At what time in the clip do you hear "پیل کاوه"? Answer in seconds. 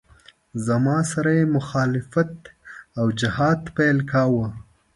3.75-4.47